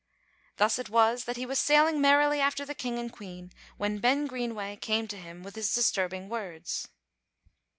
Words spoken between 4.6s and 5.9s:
came to him with his